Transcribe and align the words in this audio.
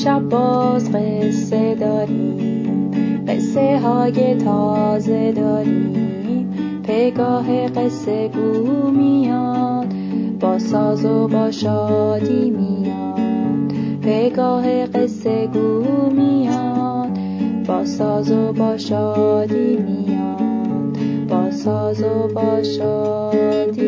امشب 0.00 0.28
باز 0.28 0.92
قصه 0.92 1.74
داریم. 1.74 2.90
قصه 3.28 3.78
های 3.78 4.34
تازه 4.34 5.32
داریم. 5.32 6.52
پگاه 6.84 7.68
قصه 7.68 8.28
گو 8.28 8.90
میاد. 8.90 9.86
با 10.40 10.58
ساز 10.58 11.04
و 11.04 11.28
با 11.28 11.50
شادی 11.50 12.50
میاد. 12.50 13.72
پگاه 14.02 14.86
قصه 14.86 15.46
گو 15.46 16.10
میاد. 16.10 17.18
با 17.66 17.84
ساز 17.84 18.30
و 18.30 18.52
با 18.52 18.76
شادی 18.76 19.76
میاد. 19.76 20.98
با 21.28 21.50
ساز 21.50 22.02
و 22.02 22.28
با 22.34 22.62
شادی 22.62 23.79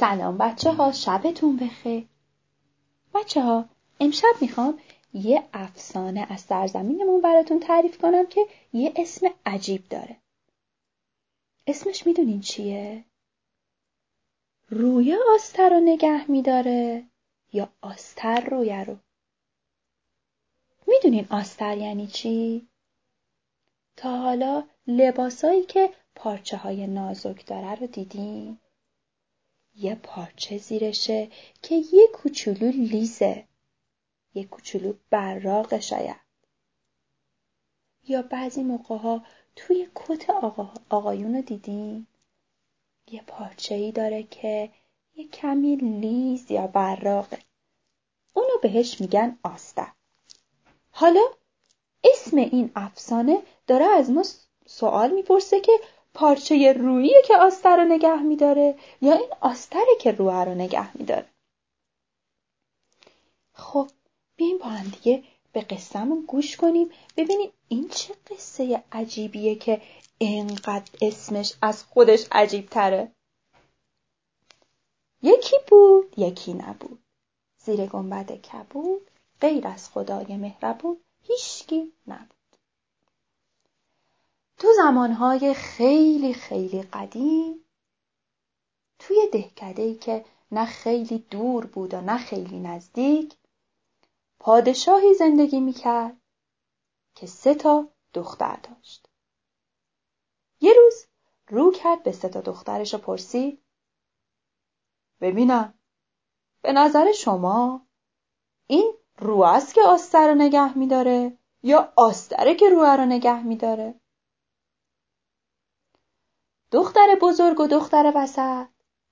سلام 0.00 0.38
بچه 0.38 0.72
ها 0.72 0.92
شبتون 0.92 1.56
بخیر 1.56 2.08
بچه 3.14 3.42
ها 3.42 3.64
امشب 4.00 4.34
می‌خوام 4.40 4.78
یه 5.14 5.42
افسانه 5.52 6.26
از 6.30 6.40
سرزمینمون 6.40 7.20
براتون 7.20 7.60
تعریف 7.60 7.98
کنم 7.98 8.26
که 8.26 8.46
یه 8.72 8.92
اسم 8.96 9.26
عجیب 9.46 9.88
داره 9.88 10.16
اسمش 11.66 12.06
می‌دونین 12.06 12.40
چیه؟ 12.40 13.04
روی 14.68 15.16
آستر 15.34 15.70
رو 15.70 15.80
نگه 15.80 16.30
میداره 16.30 17.04
یا 17.52 17.68
آستر 17.80 18.40
رویه 18.40 18.84
رو 18.84 18.96
می‌دونین 20.86 21.26
آستر 21.30 21.78
یعنی 21.78 22.06
چی؟ 22.06 22.68
تا 23.96 24.16
حالا 24.16 24.64
لباسایی 24.86 25.64
که 25.64 25.90
پارچه 26.14 26.56
های 26.56 26.86
نازک 26.86 27.46
داره 27.46 27.74
رو 27.74 27.86
دیدین؟ 27.86 28.58
یه 29.74 29.94
پارچه 29.94 30.58
زیرشه 30.58 31.30
که 31.62 31.74
یه 31.74 32.08
کوچولو 32.14 32.70
لیزه. 32.70 33.44
یه 34.34 34.44
کوچولو 34.44 34.94
براغه 35.10 35.80
شاید. 35.80 36.20
یا 38.08 38.22
بعضی 38.22 38.62
موقع 38.62 38.96
ها 38.96 39.24
توی 39.56 39.88
کت 39.94 40.30
آقا... 40.30 40.74
آقایون 40.90 41.34
رو 41.34 41.42
دیدین؟ 41.42 42.06
یه 43.10 43.22
پارچه 43.22 43.74
ای 43.74 43.92
داره 43.92 44.22
که 44.22 44.70
یه 45.14 45.28
کمی 45.28 45.76
لیز 45.76 46.50
یا 46.50 46.66
براغه. 46.66 47.38
اونو 48.34 48.58
بهش 48.62 49.00
میگن 49.00 49.38
آستر 49.42 49.92
حالا 50.90 51.20
اسم 52.04 52.36
این 52.36 52.70
افسانه 52.76 53.42
داره 53.66 53.84
از 53.84 54.10
ما 54.10 54.22
سوال 54.66 55.10
می‌پرسه 55.10 55.60
که 55.60 55.72
پارچه 56.14 56.72
رویی 56.72 57.14
که 57.26 57.36
آستر 57.36 57.76
رو 57.76 57.84
نگه 57.84 58.22
میداره 58.22 58.78
یا 59.02 59.12
این 59.12 59.28
آستره 59.40 59.96
که 60.00 60.12
روح 60.12 60.44
رو 60.44 60.54
نگه 60.54 60.96
میداره. 60.96 61.28
خب 63.52 63.90
بیایم 64.36 64.58
با 64.58 64.64
هم 64.64 64.88
دیگه 64.88 65.24
به 65.52 65.60
قصهمون 65.60 66.24
گوش 66.28 66.56
کنیم. 66.56 66.90
ببینیم 67.16 67.52
این 67.68 67.88
چه 67.88 68.14
قصه 68.30 68.84
عجیبیه 68.92 69.54
که 69.54 69.82
انقدر 70.20 70.90
اسمش 71.02 71.54
از 71.62 71.84
خودش 71.84 72.26
عجیب 72.32 72.66
تره 72.66 73.12
یکی 75.22 75.56
بود 75.68 76.18
یکی 76.18 76.54
نبود. 76.54 77.02
زیر 77.64 77.86
گنبد 77.86 78.32
کبود 78.32 79.10
غیر 79.40 79.66
از 79.66 79.90
خدای 79.90 80.36
مهربون 80.36 80.96
هیچکی 81.22 81.92
نبود. 82.06 82.39
تو 84.60 84.68
زمانهای 84.76 85.54
خیلی 85.54 86.34
خیلی 86.34 86.82
قدیم 86.82 87.64
توی 88.98 89.16
ای 89.76 89.94
که 89.94 90.24
نه 90.52 90.66
خیلی 90.66 91.18
دور 91.18 91.66
بود 91.66 91.94
و 91.94 92.00
نه 92.00 92.18
خیلی 92.18 92.58
نزدیک 92.58 93.34
پادشاهی 94.40 95.14
زندگی 95.14 95.60
می‌کرد 95.60 96.16
که 97.14 97.26
سه 97.26 97.54
تا 97.54 97.88
دختر 98.14 98.56
داشت. 98.56 99.08
یه 100.60 100.72
روز 100.72 101.06
رو 101.48 101.72
کرد 101.72 102.02
به 102.02 102.12
سه 102.12 102.28
تا 102.28 102.40
دخترش 102.40 102.94
و 102.94 102.98
پرسید 102.98 103.62
ببینم 105.20 105.74
به 106.62 106.72
نظر 106.72 107.12
شما 107.12 107.86
این 108.66 108.94
رو 109.18 109.42
است 109.42 109.74
که 109.74 109.82
آستر 109.82 110.28
رو 110.28 110.34
نگه 110.34 110.78
میداره 110.78 111.38
یا 111.62 111.92
آستره 111.96 112.54
که 112.54 112.68
روه 112.68 112.88
رو 112.96 113.06
نگه 113.06 113.42
میداره 113.42 114.00
دختر 116.72 117.18
بزرگ 117.22 117.60
و 117.60 117.66
دختر 117.66 118.12
وسط. 118.16 118.66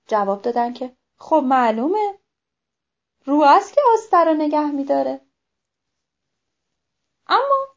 جواب 0.07 0.41
دادن 0.41 0.73
که 0.73 0.97
خب 1.17 1.43
معلومه. 1.45 2.19
رو 3.25 3.41
است 3.41 3.73
که 3.73 3.81
آستر 3.93 4.25
رو 4.25 4.33
نگه 4.33 4.71
میداره. 4.71 5.21
اما 7.27 7.67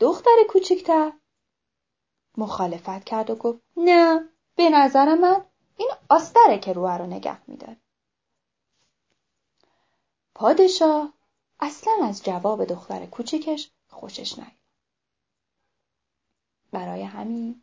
دختر 0.00 0.36
کوچکتر 0.48 1.12
مخالفت 2.36 3.04
کرد 3.04 3.30
و 3.30 3.34
گفت 3.34 3.62
نه 3.76 4.28
به 4.56 4.70
نظر 4.70 5.14
من 5.14 5.44
این 5.76 5.90
آستره 6.08 6.58
که 6.58 6.72
روح 6.72 6.98
رو 6.98 7.06
نگه 7.06 7.50
میداره. 7.50 7.76
پادشاه 10.34 11.12
اصلا 11.60 11.92
از 12.04 12.24
جواب 12.24 12.64
دختر 12.64 13.06
کوچکش 13.06 13.70
خوشش 13.88 14.38
نیامد 14.38 14.56
برای 16.72 17.02
همین 17.02 17.62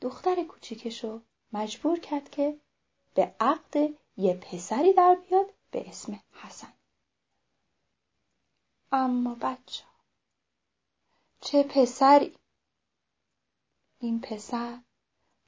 دختر 0.00 0.44
کوچیکشو 0.44 1.20
مجبور 1.52 1.98
کرد 1.98 2.30
که 2.30 2.60
به 3.14 3.34
عقد 3.40 3.94
یه 4.16 4.34
پسری 4.34 4.92
در 4.92 5.14
بیاد 5.14 5.46
به 5.70 5.88
اسم 5.88 6.20
حسن. 6.32 6.72
اما 8.92 9.34
بچه 9.34 9.84
چه 11.40 11.62
پسری؟ 11.62 12.34
این 13.98 14.20
پسر 14.20 14.78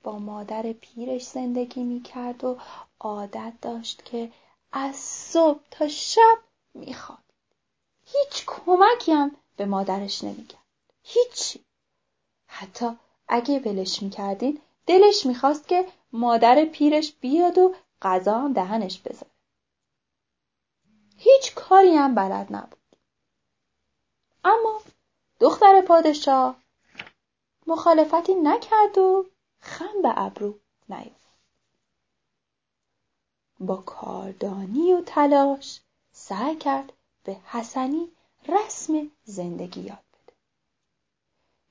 با 0.02 0.18
مادر 0.18 0.72
پیرش 0.72 1.26
زندگی 1.26 1.82
می‌کرد 1.82 2.44
و 2.44 2.58
عادت 3.00 3.52
داشت 3.62 4.04
که 4.04 4.32
از 4.72 4.96
صبح 4.96 5.60
تا 5.70 5.88
شب 5.88 6.38
می‌خواد 6.74 7.32
هیچ 8.06 8.44
کمکی 8.46 9.12
هم 9.12 9.36
به 9.56 9.66
مادرش 9.66 10.24
نمی‌کرد. 10.24 10.62
هیچی. 11.02 11.64
حتی 12.46 12.96
اگه 13.28 13.58
ولش 13.58 14.02
می‌کردین 14.02 14.60
دلش 14.86 15.26
می‌خواست 15.26 15.68
که 15.68 15.88
مادر 16.12 16.64
پیرش 16.64 17.12
بیاد 17.12 17.58
و 17.58 17.74
غذا 18.02 18.38
هم 18.38 18.52
دهنش 18.52 19.00
بذاره. 19.00 19.32
هیچ 21.16 21.54
کاری 21.54 21.96
هم 21.96 22.14
بلد 22.14 22.46
نبود. 22.50 22.96
اما 24.44 24.82
دختر 25.40 25.80
پادشاه 25.80 26.56
مخالفتی 27.66 28.34
نکرد 28.34 28.98
و 28.98 29.26
خم 29.60 30.02
به 30.02 30.12
ابرو 30.16 30.58
نیافت. 30.88 31.18
با 33.60 33.76
کاردانی 33.76 34.92
و 34.92 35.02
تلاش 35.06 35.80
سعی 36.12 36.56
کرد 36.56 36.92
به 37.24 37.36
حسنی 37.46 38.08
رسم 38.48 39.10
زندگی 39.24 39.80
یاد 39.80 40.04
بده. 40.12 40.32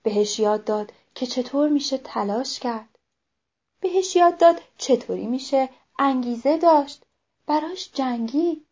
بهش 0.03 0.39
یاد 0.39 0.63
داد 0.63 0.93
که 1.17 1.25
چطور 1.25 1.69
میشه 1.69 1.97
تلاش 1.97 2.59
کرد. 2.59 2.99
بهش 3.81 4.15
یاد 4.15 4.37
داد 4.37 4.61
چطوری 4.77 5.27
میشه 5.27 5.69
انگیزه 5.99 6.57
داشت 6.57 7.05
براش 7.45 7.91
جنگی 7.91 8.65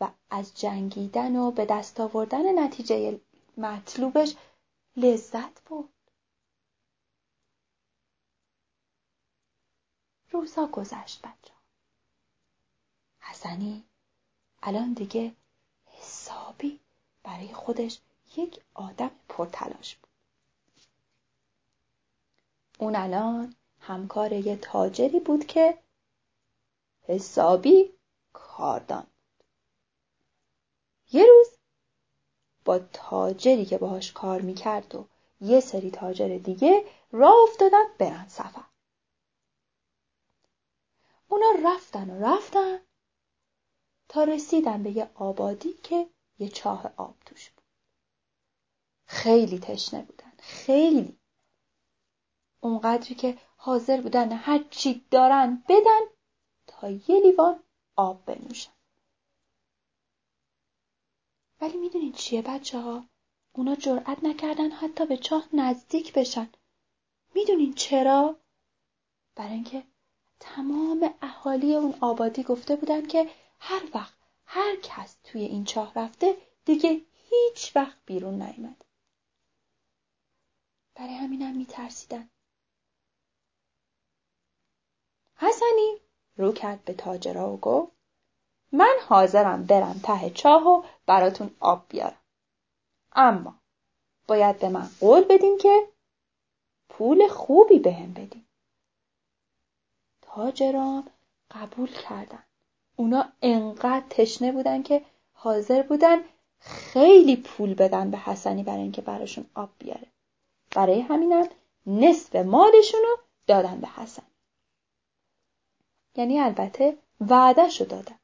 و 0.00 0.10
از 0.30 0.54
جنگیدن 0.54 1.36
و 1.36 1.50
به 1.50 1.66
دست 1.66 2.00
آوردن 2.00 2.64
نتیجه 2.64 3.20
مطلوبش 3.56 4.36
لذت 4.96 5.60
بود. 5.60 5.94
روزا 10.30 10.66
گذشت 10.66 11.22
بچه 11.22 11.54
حسنی 13.20 13.84
الان 14.62 14.92
دیگه 14.92 15.32
حسابی 15.86 16.80
برای 17.22 17.54
خودش 17.54 18.00
یک 18.36 18.60
آدم 18.74 19.10
پرتلاش 19.28 19.96
بود. 19.96 20.07
اون 22.78 22.96
الان 22.96 23.54
همکار 23.80 24.32
یه 24.32 24.56
تاجری 24.56 25.20
بود 25.20 25.46
که 25.46 25.78
حسابی 27.02 27.92
کاردان 28.32 29.02
بود. 29.02 29.44
یه 31.12 31.26
روز 31.26 31.58
با 32.64 32.78
تاجری 32.78 33.64
که 33.64 33.78
باهاش 33.78 34.12
کار 34.12 34.40
می‌کرد 34.40 34.94
و 34.94 35.08
یه 35.40 35.60
سری 35.60 35.90
تاجر 35.90 36.38
دیگه 36.38 36.84
راه 37.12 37.36
افتادن 37.48 37.84
برن 37.98 38.28
سفر. 38.28 38.64
اونا 41.28 41.52
رفتن 41.64 42.10
و 42.10 42.26
رفتن 42.26 42.78
تا 44.08 44.24
رسیدن 44.24 44.82
به 44.82 44.90
یه 44.90 45.10
آبادی 45.14 45.72
که 45.72 46.10
یه 46.38 46.48
چاه 46.48 46.92
آب 46.96 47.16
توش 47.26 47.50
بود. 47.50 47.64
خیلی 49.06 49.58
تشنه 49.58 50.02
بودن. 50.02 50.32
خیلی. 50.38 51.17
اونقدری 52.60 53.14
که 53.14 53.38
حاضر 53.56 54.00
بودن 54.00 54.32
هر 54.32 54.64
چی 54.70 55.04
دارن 55.10 55.62
بدن 55.68 56.00
تا 56.66 56.90
یه 56.90 57.20
لیوان 57.20 57.62
آب 57.96 58.24
بنوشن 58.24 58.72
ولی 61.60 61.76
می‌دونین 61.76 62.12
چیه 62.12 62.42
بچه 62.42 62.78
ها؟ 62.78 63.04
اونا 63.52 63.74
جرأت 63.74 64.24
نکردن 64.24 64.70
حتی 64.70 65.06
به 65.06 65.16
چاه 65.16 65.48
نزدیک 65.52 66.12
بشن 66.12 66.48
می‌دونین 67.34 67.74
چرا؟ 67.74 68.36
برای 69.34 69.52
اینکه 69.52 69.82
تمام 70.40 71.14
اهالی 71.22 71.74
اون 71.74 71.94
آبادی 72.00 72.42
گفته 72.42 72.76
بودن 72.76 73.06
که 73.06 73.30
هر 73.60 73.82
وقت 73.94 74.14
هر 74.46 74.76
کس 74.82 75.16
توی 75.24 75.40
این 75.40 75.64
چاه 75.64 75.92
رفته 75.94 76.36
دیگه 76.64 77.00
هیچ 77.30 77.76
وقت 77.76 77.98
بیرون 78.06 78.42
نیامد. 78.42 78.84
برای 80.94 81.14
همینم 81.14 81.56
میترسیدن. 81.56 82.30
حسنی 85.38 85.96
رو 86.36 86.52
کرد 86.52 86.84
به 86.84 86.94
تاجرا 86.94 87.52
و 87.52 87.56
گفت 87.56 87.92
من 88.72 88.96
حاضرم 89.08 89.64
برم 89.64 90.00
ته 90.04 90.30
چاه 90.30 90.68
و 90.68 90.82
براتون 91.06 91.50
آب 91.60 91.84
بیارم. 91.88 92.20
اما 93.12 93.54
باید 94.26 94.58
به 94.58 94.68
من 94.68 94.88
قول 95.00 95.24
بدین 95.24 95.58
که 95.58 95.88
پول 96.88 97.28
خوبی 97.28 97.78
بهم 97.78 98.12
به 98.12 98.20
بدین. 98.20 98.44
تاجرام 100.22 101.06
قبول 101.50 101.88
کردن. 101.88 102.42
اونا 102.96 103.24
انقدر 103.42 104.04
تشنه 104.10 104.52
بودن 104.52 104.82
که 104.82 105.04
حاضر 105.32 105.82
بودن 105.82 106.18
خیلی 106.60 107.36
پول 107.36 107.74
بدن 107.74 108.10
به 108.10 108.18
حسنی 108.18 108.62
برای 108.62 108.82
اینکه 108.82 109.02
براشون 109.02 109.46
آب 109.54 109.70
بیاره. 109.78 110.06
برای 110.74 111.00
همینم 111.00 111.48
نصف 111.86 112.36
مالشون 112.36 113.00
رو 113.00 113.18
دادن 113.46 113.80
به 113.80 113.88
حسن. 113.88 114.27
یعنی 116.14 116.40
البته 116.40 116.98
وعدهشو 117.20 117.84
دادن. 117.84 118.18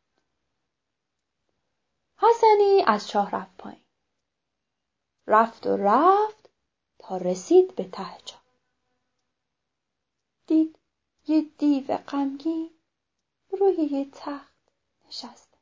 حسنی 2.16 2.84
از 2.86 3.08
چاه 3.08 3.30
رفت 3.30 3.56
پایین. 3.56 3.84
رفت 5.26 5.66
و 5.66 5.76
رفت 5.76 6.50
تا 6.98 7.16
رسید 7.16 7.76
به 7.76 7.88
ته 7.88 8.18
چاه. 8.24 8.44
دید 10.46 10.78
یه 11.26 11.42
دیو 11.58 11.96
غمگین 11.96 12.70
روی 13.50 13.74
یه 13.74 14.10
تخت 14.12 14.72
نشسته. 15.06 15.58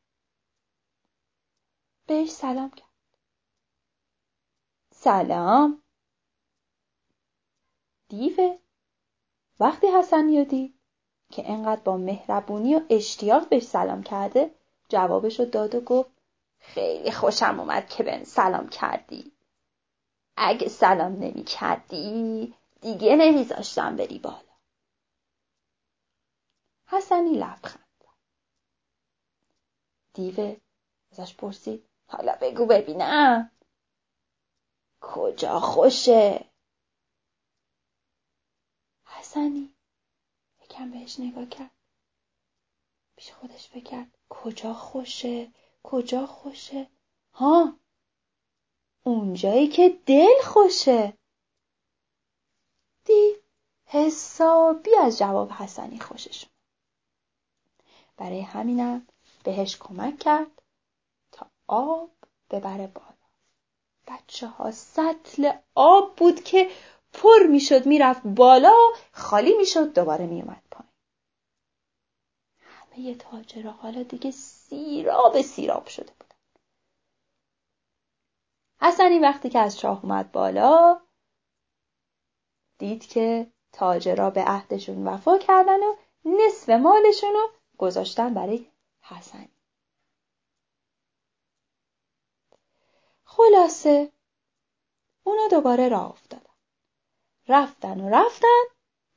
بهش 2.06 2.30
سلام 2.30 2.70
کرد. 2.70 2.88
سلام. 4.92 5.82
دیو 8.08 8.58
وقتی 9.60 9.86
حسنی 9.86 10.44
دید 10.44 10.81
که 11.32 11.50
انقدر 11.50 11.80
با 11.80 11.96
مهربونی 11.96 12.74
و 12.74 12.80
اشتیاق 12.90 13.48
بهش 13.48 13.62
سلام 13.62 14.02
کرده 14.02 14.50
جوابش 14.88 15.40
رو 15.40 15.46
داد 15.46 15.74
و 15.74 15.80
گفت 15.80 16.10
خیلی 16.58 17.10
خوشم 17.10 17.60
اومد 17.60 17.88
که 17.88 18.02
بهم 18.02 18.24
سلام 18.24 18.68
کردی. 18.68 19.32
اگه 20.36 20.68
سلام 20.68 21.12
نمی 21.12 21.44
کردی 21.44 22.54
دیگه 22.80 23.16
نمیذاشتم 23.16 23.96
بری 23.96 24.18
بالا. 24.18 24.52
حسنی 26.86 27.34
لبخند 27.34 28.04
دیو 30.14 30.56
ازش 31.12 31.34
پرسید 31.34 31.84
حالا 32.06 32.36
بگو 32.40 32.66
ببینم. 32.66 33.50
کجا 35.00 35.60
خوشه؟ 35.60 36.44
حسنی 39.04 39.71
یکم 40.72 40.90
بهش 40.90 41.20
نگاه 41.20 41.46
کرد. 41.46 41.70
پیش 43.16 43.32
خودش 43.32 43.68
فکر 43.68 43.84
کرد 43.84 44.18
کجا 44.28 44.74
خوشه؟ 44.74 45.52
کجا 45.82 46.26
خوشه؟ 46.26 46.90
ها؟ 47.32 47.76
اونجایی 49.04 49.68
که 49.68 49.98
دل 50.06 50.42
خوشه. 50.44 51.18
دی 53.04 53.36
حسابی 53.86 54.96
از 54.96 55.18
جواب 55.18 55.50
حسنی 55.50 56.00
خوشش 56.00 56.46
برای 58.16 58.40
همینم 58.40 59.06
بهش 59.44 59.76
کمک 59.76 60.18
کرد 60.18 60.62
تا 61.32 61.46
آب 61.66 62.10
ببره 62.50 62.86
بالا. 62.86 63.12
بچه 64.06 64.46
ها 64.46 64.70
سطل 64.70 65.52
آب 65.74 66.16
بود 66.16 66.44
که 66.44 66.70
پر 67.12 67.46
می‌شد 67.50 67.86
می‌رفت 67.86 68.22
بالا 68.24 68.74
خالی 69.12 69.54
می‌شد 69.56 69.92
دوباره 69.94 70.26
میومد 70.26 70.62
پایین. 70.70 70.92
همه 72.60 73.14
تاجرها 73.14 73.72
حالا 73.72 74.02
دیگه 74.02 74.30
سیراب 74.30 75.42
سیراب 75.42 75.86
شده 75.86 76.12
بودن 76.12 76.36
حسنی 78.80 79.18
وقتی 79.18 79.50
که 79.50 79.58
از 79.58 79.78
چاه 79.78 80.04
اومد 80.04 80.32
بالا 80.32 81.00
دید 82.78 83.06
که 83.06 83.52
تاجرها 83.72 84.30
به 84.30 84.44
عهدشون 84.44 85.08
وفا 85.08 85.38
کردن 85.38 85.82
و 85.82 85.96
نصف 86.24 86.68
مالشون 86.68 87.32
رو 87.32 87.50
گذاشتن 87.78 88.34
برای 88.34 88.66
حسنی 89.02 89.48
خلاصه 93.24 94.12
اونا 95.24 95.48
دوباره 95.50 95.88
راه 95.88 96.10
افتادن 96.10 96.41
رفتن 97.48 98.00
و 98.00 98.08
رفتن 98.08 98.62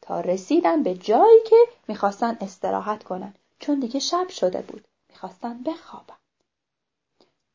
تا 0.01 0.19
رسیدن 0.19 0.83
به 0.83 0.95
جایی 0.95 1.43
که 1.49 1.55
می‌خواستن 1.87 2.37
استراحت 2.41 3.03
کنن. 3.03 3.33
چون 3.59 3.79
دیگه 3.79 3.99
شب 3.99 4.29
شده 4.29 4.61
بود. 4.61 4.87
می‌خواستن 5.09 5.63
بخوابن. 5.63 6.17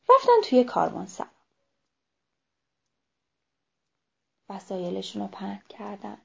رفتن 0.09 0.41
توی 0.43 0.65
سر. 1.07 1.27
وسایلشون 4.49 5.21
رو 5.21 5.27
پهن 5.27 5.61
کردن. 5.69 6.21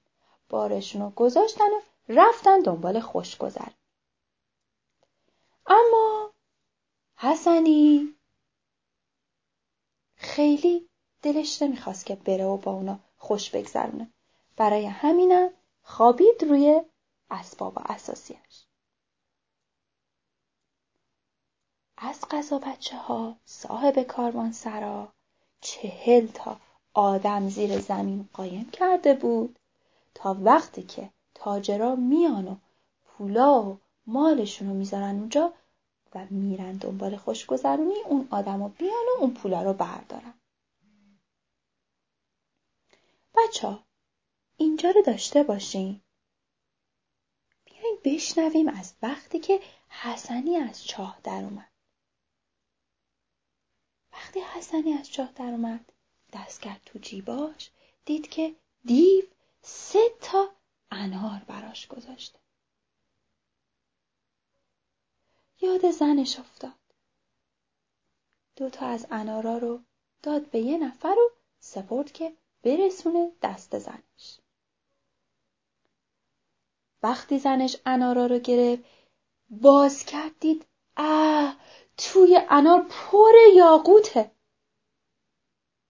بارشون 0.48 1.02
رو 1.02 1.10
گذاشتن 1.10 1.70
و 1.70 1.80
رفتن 2.08 2.60
دنبال 2.60 3.00
خوشگذر. 3.00 3.68
اما 5.66 6.32
حسنی 7.16 8.14
خیلی 10.16 10.88
دلش 11.22 11.62
نمی‌خواست 11.62 12.06
که 12.06 12.14
بره 12.14 12.44
و 12.44 12.56
با 12.56 12.72
اونا 12.72 12.98
خوش 13.18 13.50
بگذرونه. 13.50 14.10
برای 14.56 14.86
همینم 14.86 15.50
خوابید 15.82 16.44
روی 16.44 16.82
اسباب 17.30 17.78
اساسیش. 17.78 18.66
از 21.96 22.24
قضا 22.30 22.58
بچه 22.58 22.96
ها 22.96 23.36
صاحب 23.44 24.02
کاروان 24.02 24.52
سرا 24.52 25.12
چهل 25.60 26.26
تا 26.26 26.60
آدم 26.94 27.48
زیر 27.48 27.78
زمین 27.78 28.28
قایم 28.32 28.70
کرده 28.70 29.14
بود 29.14 29.58
تا 30.14 30.36
وقتی 30.40 30.82
که 30.82 31.10
تاجرا 31.34 31.96
میان 31.96 32.48
و 32.48 32.56
پولا 33.04 33.62
و 33.62 33.78
مالشون 34.06 34.68
رو 34.68 34.74
می‌ذارن 34.74 35.18
اونجا 35.18 35.52
و 36.14 36.26
میرن 36.30 36.72
دنبال 36.72 37.16
خوشگذرونی 37.16 38.02
اون 38.04 38.28
آدما 38.30 38.68
بیان 38.68 39.06
و 39.08 39.20
اون 39.20 39.34
پولا 39.34 39.62
رو 39.62 39.72
بردارن. 39.72 40.34
بچه 43.34 43.68
ها 43.68 43.85
اینجا 44.56 44.90
رو 44.90 45.02
داشته 45.02 45.42
باشین. 45.42 46.00
بیاین 47.64 47.98
بشنویم 48.04 48.68
از 48.68 48.94
وقتی 49.02 49.38
که 49.38 49.60
حسنی 49.88 50.56
از 50.56 50.84
چاه 50.84 51.20
در 51.24 51.44
اومد. 51.44 51.72
وقتی 54.12 54.40
حسنی 54.40 54.92
از 54.92 55.10
چاه 55.10 55.32
در 55.32 55.44
اومد 55.44 55.92
دست 56.32 56.62
کرد 56.62 56.80
تو 56.86 56.98
جیباش 56.98 57.70
دید 58.04 58.28
که 58.30 58.56
دیو 58.84 59.24
سه 59.62 60.10
تا 60.20 60.50
انار 60.90 61.44
براش 61.46 61.86
گذاشته 61.86 62.38
یاد 65.60 65.90
زنش 65.90 66.38
افتاد. 66.38 66.72
دوتا 68.56 68.86
از 68.86 69.06
انارا 69.10 69.58
رو 69.58 69.80
داد 70.22 70.50
به 70.50 70.58
یه 70.58 70.78
نفر 70.78 71.16
و 71.18 71.30
سپرد 71.58 72.12
که 72.12 72.36
برسونه 72.62 73.32
دست 73.42 73.78
زنش. 73.78 74.38
وقتی 77.06 77.38
زنش 77.38 77.76
انارا 77.86 78.26
رو 78.26 78.38
گرفت 78.38 78.84
باز 79.50 80.04
کرد 80.04 80.38
دید 80.40 80.66
اه 80.96 81.56
توی 81.96 82.40
انار 82.50 82.86
پر 82.90 83.32
یاقوته. 83.54 84.30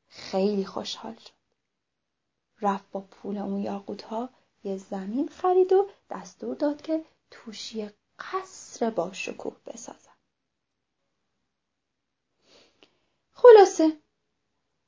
خیلی 0.09 0.65
خوشحال 0.65 1.15
شد. 1.15 1.31
رفت 2.61 2.91
با 2.91 3.01
پول 3.01 3.39
اون 3.39 3.63
یاقوت 3.63 4.03
ها 4.03 4.29
یه 4.65 4.77
زمین 4.77 5.29
خرید 5.29 5.73
و 5.73 5.89
دستور 6.11 6.55
داد 6.55 6.83
که 6.83 7.05
توشی 7.31 7.91
قصر 8.19 8.91
با 8.91 9.13
شکوه 9.13 9.57
بسازن 9.67 10.17
خلاصه 13.33 14.01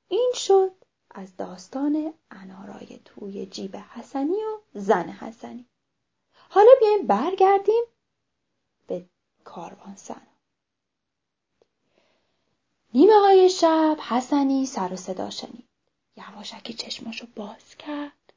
این 0.09 0.33
شد 0.35 0.73
از 1.11 1.37
داستان 1.37 2.15
انارای 2.31 3.01
توی 3.05 3.47
جیب 3.47 3.77
حسنی 3.77 4.37
و 4.45 4.61
زن 4.75 5.09
حسنی. 5.09 5.69
حالا 6.49 6.71
بیایم 6.81 7.07
برگردیم 7.07 7.85
به 8.87 9.07
کاروان 9.45 9.97
سن. 9.97 10.27
نیمه 12.95 13.19
های 13.21 13.51
شب 13.51 13.97
حسنی 14.09 14.67
سر 14.67 14.93
و 14.93 14.97
صدا 14.97 15.31
شنید. 15.31 15.69
یواشکی 16.17 16.75
چشماشو 16.75 17.27
باز 17.37 17.77
کرد. 17.77 18.33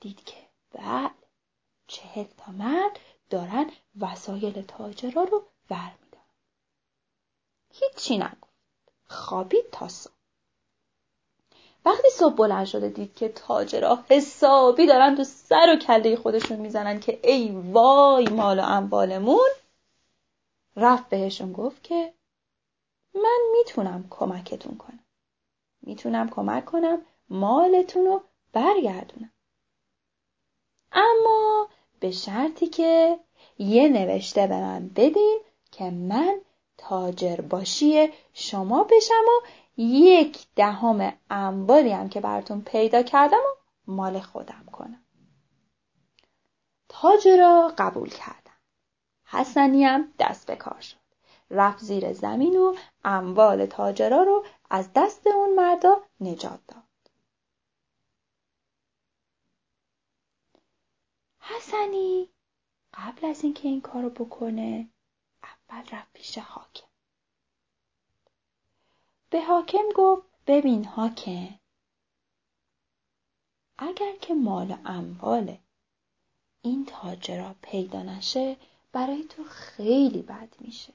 دید 0.00 0.24
که 0.24 0.48
بله 0.72 1.10
چهل 1.86 2.24
تا 2.36 2.52
مرد 2.52 3.00
دارن 3.30 3.70
وسایل 4.00 4.62
تاجرا 4.62 5.22
رو 5.22 5.44
ور 5.70 5.94
میدن. 6.04 6.24
هیچی 7.72 8.18
نگفت. 8.18 8.54
خوابید 9.08 9.70
تا 9.70 9.88
صبح. 9.88 10.13
وقتی 11.84 12.10
صبح 12.10 12.34
بلند 12.34 12.66
شده 12.66 12.88
دید 12.88 13.14
که 13.14 13.28
تاجرا 13.28 13.98
حسابی 14.10 14.86
دارن 14.86 15.16
تو 15.16 15.24
سر 15.24 15.74
و 15.74 15.76
کله 15.76 16.16
خودشون 16.16 16.58
می‌زنن 16.58 17.00
که 17.00 17.20
ای 17.22 17.50
وای 17.50 18.28
مال 18.28 18.58
و 18.58 18.62
اموالمون 18.62 19.50
رفت 20.76 21.08
بهشون 21.08 21.52
گفت 21.52 21.82
که 21.82 22.14
من 23.14 23.38
می‌تونم 23.58 24.06
کمکتون 24.10 24.76
کنم. 24.76 25.04
می‌تونم 25.82 26.30
کمک 26.30 26.64
کنم 26.64 27.02
مالتون 27.28 28.06
رو 28.06 28.22
برگردونم. 28.52 29.32
اما 30.92 31.68
به 32.00 32.10
شرطی 32.10 32.66
که 32.66 33.18
یه 33.58 33.88
نوشته 33.88 34.46
به 34.46 34.60
من 34.60 34.88
بدین 34.88 35.40
که 35.72 35.90
من 35.90 36.40
تاجر 36.78 37.36
باشی 37.36 38.08
شما 38.32 38.84
بشم 38.84 39.24
و 39.28 39.46
یک 39.76 40.46
دهم 40.56 41.12
اموالی 41.30 41.92
هم 41.92 42.08
که 42.08 42.20
براتون 42.20 42.62
پیدا 42.62 43.02
کردم 43.02 43.36
و 43.36 43.92
مال 43.92 44.20
خودم 44.20 44.64
کنم. 44.72 45.04
تاجرا 46.88 47.72
قبول 47.78 48.08
کردن. 48.08 48.52
حسنی 49.24 49.84
هم 49.84 50.12
دست 50.18 50.46
به 50.46 50.56
کار 50.56 50.80
شد. 50.80 50.96
رفت 51.50 51.78
زیر 51.78 52.12
زمین 52.12 52.56
و 52.56 52.74
اموال 53.04 53.66
تاجرا 53.66 54.22
رو 54.22 54.44
از 54.70 54.90
دست 54.94 55.26
اون 55.26 55.54
مردا 55.54 56.02
نجات 56.20 56.60
داد. 56.68 56.84
حسنی 61.40 62.28
قبل 62.94 63.26
از 63.26 63.44
اینکه 63.44 63.68
این 63.68 63.80
کارو 63.80 64.10
بکنه 64.10 64.88
اول 65.42 65.82
رفت 65.92 66.12
پیش 66.12 66.38
حاکم. 66.38 66.93
به 69.34 69.44
حاکم 69.44 69.84
گفت 69.96 70.22
ببین 70.46 70.84
حاکم. 70.84 71.58
اگر 73.78 74.16
که 74.16 74.34
مال 74.34 74.70
و 74.70 74.76
اموال 74.84 75.58
این 76.62 76.86
تاجرا 76.86 77.54
پیدا 77.62 78.02
نشه 78.02 78.56
برای 78.92 79.24
تو 79.24 79.44
خیلی 79.44 80.22
بد 80.22 80.54
میشه. 80.58 80.92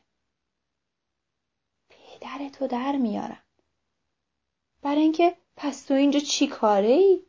پدر 1.90 2.50
تو 2.50 2.68
در 2.68 2.96
میارم. 2.96 3.44
برای 4.82 5.02
اینکه 5.02 5.38
پس 5.56 5.86
تو 5.86 5.94
اینجا 5.94 6.20
چی 6.20 6.48
کاره 6.48 6.88
ای؟ 6.88 7.26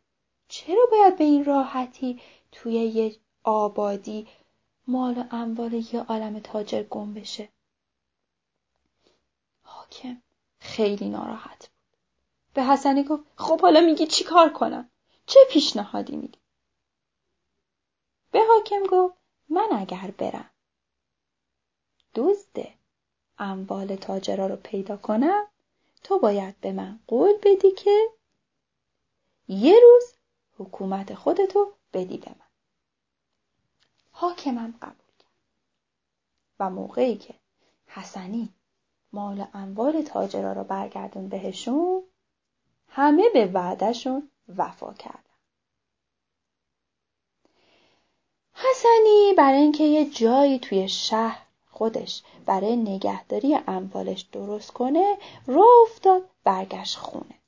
چرا 0.48 0.86
باید 0.90 1.18
به 1.18 1.24
این 1.24 1.44
راحتی 1.44 2.20
توی 2.52 2.72
یه 2.72 3.16
آبادی 3.44 4.28
مال 4.86 5.18
و 5.18 5.24
اموال 5.30 5.72
یه 5.72 6.00
عالم 6.00 6.38
تاجر 6.38 6.82
گم 6.82 7.14
بشه؟ 7.14 7.48
حاکم 9.62 10.22
خیلی 10.60 11.08
ناراحت 11.08 11.58
بود. 11.58 11.98
به 12.54 12.64
حسنی 12.64 13.04
گفت 13.04 13.24
خب 13.36 13.60
حالا 13.60 13.80
میگی 13.80 14.06
چی 14.06 14.24
کار 14.24 14.52
کنم؟ 14.52 14.90
چه 15.26 15.40
پیشنهادی 15.50 16.16
میدی؟ 16.16 16.38
به 18.30 18.40
حاکم 18.48 18.82
گفت 18.90 19.16
من 19.48 19.68
اگر 19.72 20.10
برم. 20.18 20.50
دزد 22.14 22.56
اموال 23.38 23.96
تاجرا 23.96 24.46
رو 24.46 24.56
پیدا 24.56 24.96
کنم 24.96 25.46
تو 26.02 26.18
باید 26.18 26.60
به 26.60 26.72
من 26.72 27.00
قول 27.06 27.32
بدی 27.42 27.70
که 27.70 28.08
یه 29.48 29.80
روز 29.82 30.14
حکومت 30.58 31.14
خودتو 31.14 31.72
بدی 31.92 32.18
به 32.18 32.30
من. 32.30 32.46
حاکمم 34.10 34.74
قبول 34.82 35.14
کرد. 35.18 35.30
و 36.60 36.70
موقعی 36.70 37.16
که 37.16 37.34
حسنی 37.86 38.54
مال 39.12 39.46
اموال 39.54 40.02
تاجرا 40.02 40.52
رو 40.52 40.64
برگردون 40.64 41.28
بهشون 41.28 42.02
همه 42.88 43.28
به 43.34 43.46
وعدهشون 43.46 44.30
وفا 44.56 44.92
کردن. 44.92 45.30
حسنی 48.54 49.34
برای 49.38 49.60
اینکه 49.60 49.84
یه 49.84 50.10
جایی 50.10 50.58
توی 50.58 50.88
شهر 50.88 51.46
خودش 51.70 52.22
برای 52.46 52.76
نگهداری 52.76 53.58
اموالش 53.66 54.20
درست 54.20 54.70
کنه 54.70 55.18
راه 55.46 55.82
افتاد 55.82 56.30
برگشت 56.44 56.96
خونه. 56.96 57.40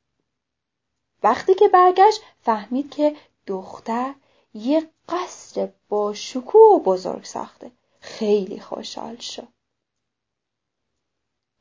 وقتی 1.22 1.54
که 1.54 1.68
برگشت 1.68 2.22
فهمید 2.42 2.90
که 2.90 3.16
دختر 3.46 4.14
یه 4.54 4.90
قصر 5.08 5.68
با 5.88 6.14
شکوه 6.14 6.76
و 6.76 6.78
بزرگ 6.78 7.24
ساخته. 7.24 7.70
خیلی 8.00 8.60
خوشحال 8.60 9.16
شد. 9.16 9.48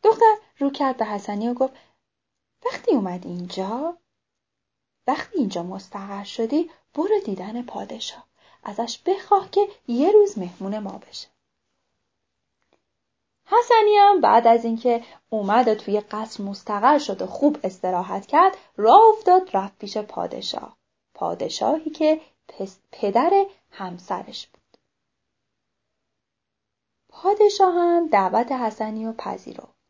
دختر 0.03 0.35
رو 0.57 0.69
کرد 0.69 0.97
به 0.97 1.05
حسنی 1.05 1.49
و 1.49 1.53
گفت 1.53 1.73
وقتی 2.65 2.91
اومد 2.91 3.25
اینجا؟ 3.25 3.97
وقتی 5.07 5.37
اینجا 5.37 5.63
مستقر 5.63 6.23
شدی 6.23 6.69
برو 6.93 7.19
دیدن 7.25 7.61
پادشاه. 7.61 8.27
ازش 8.63 8.99
بخواه 9.05 9.49
که 9.51 9.67
یه 9.87 10.11
روز 10.11 10.37
مهمون 10.37 10.79
ما 10.79 10.97
بشه. 10.97 11.27
حسنی 13.45 13.97
هم 13.97 14.21
بعد 14.21 14.47
از 14.47 14.65
اینکه 14.65 15.03
اومد 15.29 15.67
و 15.67 15.75
توی 15.75 15.99
قصر 15.99 16.43
مستقر 16.43 16.99
شد 16.99 17.21
و 17.21 17.25
خوب 17.25 17.57
استراحت 17.63 18.25
کرد 18.25 18.57
راه 18.77 19.01
افتاد 19.17 19.49
رفت 19.53 19.77
پیش 19.77 19.97
پادشاه. 19.97 20.77
پادشاهی 21.13 21.89
که 21.89 22.21
پدر 22.91 23.45
همسرش 23.71 24.47
بود. 24.47 24.77
پادشاه 27.09 27.73
هم 27.73 28.07
دعوت 28.07 28.51
حسنی 28.51 29.05
رو 29.05 29.13
پذیرفت. 29.13 29.80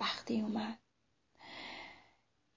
وقتی 0.00 0.40
اومد. 0.40 0.78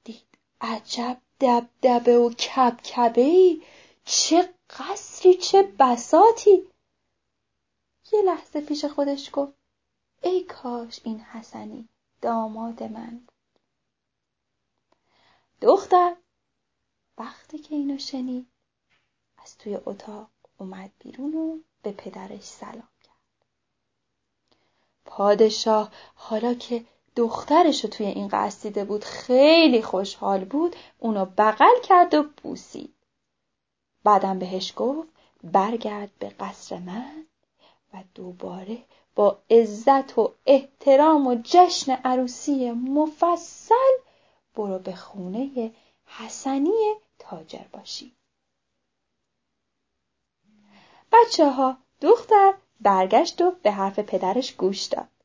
دید 0.03 0.27
عجب 0.61 1.21
دبدبه 1.39 2.17
و 2.17 2.29
کبکبه 2.29 3.21
ای. 3.21 3.63
چه 4.05 4.53
قصری 4.69 5.33
چه 5.33 5.63
بساتی. 5.63 6.67
یه 8.11 8.21
لحظه 8.21 8.61
پیش 8.61 8.85
خودش 8.85 9.29
گفت 9.33 9.53
ای 10.21 10.43
کاش 10.43 10.99
این 11.03 11.19
حسنی 11.19 11.89
داماد 12.21 12.83
من 12.83 13.27
دختر 15.61 16.15
وقتی 17.17 17.57
که 17.57 17.75
اینو 17.75 17.97
شنید 17.97 18.47
از 19.37 19.57
توی 19.57 19.75
اتاق 19.85 20.29
اومد 20.57 20.91
بیرون 20.99 21.33
و 21.33 21.59
به 21.83 21.91
پدرش 21.91 22.43
سلام 22.43 22.89
کرد. 23.03 23.45
پادشاه 25.05 25.91
حالا 26.15 26.53
که 26.53 26.85
دخترش 27.19 27.83
رو 27.83 27.89
توی 27.89 28.05
این 28.05 28.27
قصیده 28.27 28.85
بود 28.85 29.03
خیلی 29.03 29.81
خوشحال 29.81 30.45
بود 30.45 30.75
اونو 30.99 31.25
بغل 31.25 31.81
کرد 31.83 32.13
و 32.13 32.23
بوسید. 32.43 32.93
بعدم 34.03 34.39
بهش 34.39 34.73
گفت 34.75 35.09
برگرد 35.43 36.11
به 36.19 36.29
قصر 36.29 36.77
من 36.77 37.25
و 37.93 38.03
دوباره 38.15 38.77
با 39.15 39.37
عزت 39.49 40.17
و 40.17 40.33
احترام 40.45 41.27
و 41.27 41.35
جشن 41.43 41.91
عروسی 41.91 42.71
مفصل 42.71 43.95
برو 44.55 44.79
به 44.79 44.95
خونه 44.95 45.71
حسنی 46.05 46.93
تاجر 47.19 47.65
باشی. 47.73 48.15
بچه 51.11 51.49
ها 51.49 51.77
دختر 52.01 52.53
برگشت 52.81 53.41
و 53.41 53.51
به 53.63 53.71
حرف 53.71 53.99
پدرش 53.99 54.53
گوش 54.55 54.85
داد. 54.85 55.18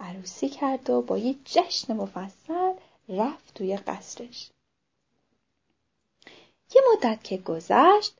عروسی 0.00 0.48
کرد 0.48 0.90
و 0.90 1.02
با 1.02 1.18
یه 1.18 1.34
جشن 1.44 1.96
مفصل 1.96 2.74
رفت 3.08 3.54
توی 3.54 3.76
قصرش. 3.76 4.50
یه 6.74 6.82
مدت 6.92 7.24
که 7.24 7.36
گذشت 7.36 8.14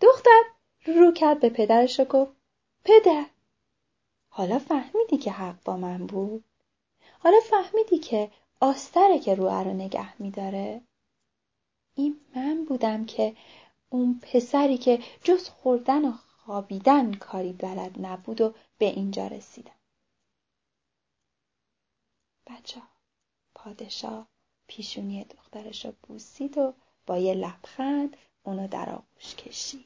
دختر 0.00 0.42
رو 0.86 1.12
کرد 1.12 1.40
به 1.40 1.48
پدرش 1.48 2.00
و 2.00 2.04
گفت 2.04 2.32
پدر 2.84 3.26
حالا 4.28 4.58
فهمیدی 4.58 5.16
که 5.16 5.30
حق 5.30 5.56
با 5.64 5.76
من 5.76 6.06
بود؟ 6.06 6.44
حالا 7.18 7.40
فهمیدی 7.40 7.98
که 7.98 8.30
آستره 8.60 9.18
که 9.18 9.34
روح 9.34 9.62
رو 9.62 9.72
نگه 9.72 10.22
میداره؟ 10.22 10.80
این 11.94 12.20
من 12.34 12.64
بودم 12.64 13.04
که 13.04 13.36
اون 13.90 14.20
پسری 14.22 14.78
که 14.78 15.02
جز 15.24 15.48
خوردن 15.48 16.04
و 16.04 16.12
خوابیدن 16.12 17.14
کاری 17.14 17.52
بلد 17.52 18.06
نبود 18.06 18.40
و 18.40 18.54
به 18.78 18.86
اینجا 18.86 19.26
رسیدم. 19.26 19.72
بچه 22.46 22.82
پادشاه 23.54 24.26
پیشونی 24.66 25.24
دخترش 25.24 25.84
رو 25.86 25.92
بوسید 26.02 26.58
و 26.58 26.74
با 27.06 27.18
یه 27.18 27.34
لبخند 27.34 28.16
اونو 28.42 28.68
در 28.68 28.90
آغوش 28.90 29.34
کشید. 29.34 29.84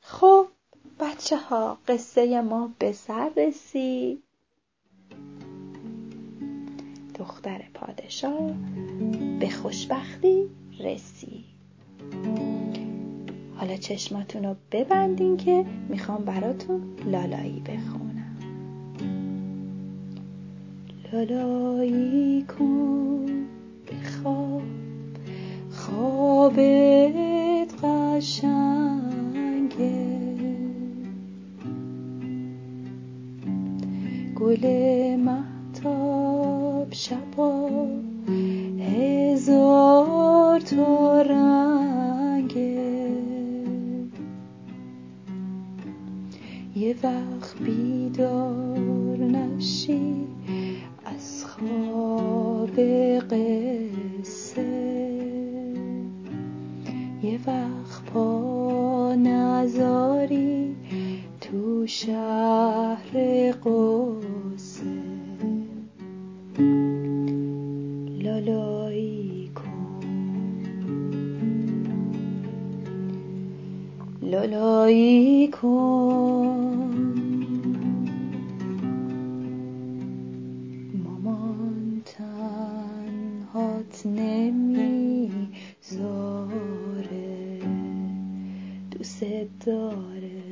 خب 0.00 0.48
بچه 1.00 1.36
ها 1.36 1.78
قصه 1.88 2.40
ما 2.40 2.70
به 2.78 2.92
سر 2.92 3.32
رسید. 3.36 4.22
دختر 7.18 7.62
پادشاه 7.74 8.52
به 9.40 9.50
خوشبختی 9.50 10.50
رسید. 10.80 11.44
حالا 13.56 13.76
چشماتون 13.76 14.44
رو 14.44 14.56
ببندین 14.72 15.36
که 15.36 15.66
می‌خوام 15.88 16.24
براتون 16.24 16.96
لالایی 17.06 17.60
بخونم. 17.60 18.11
لالایی 21.12 22.42
کن 22.42 23.26
بخواب. 23.88 24.62
خوابت 25.70 26.64
قشنگه. 27.84 28.62
گل 34.36 34.66
محتاب 35.16 36.92
شبا 36.92 37.86
هزار 38.78 40.60
تا 40.60 41.22
رنگه. 41.22 42.82
یه 46.76 46.94
وقت 47.02 47.58
بیدار 47.64 48.51
از 51.52 51.91
تنهات 83.92 84.06
نمی‌ذاره 84.06 85.58
دوست 88.90 89.24
داره. 89.66 90.42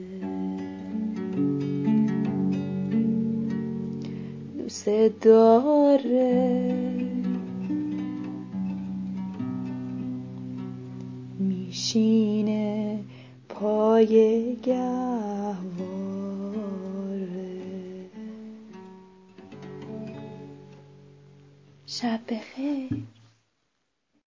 دوست 4.59 4.88
داره. 5.20 5.69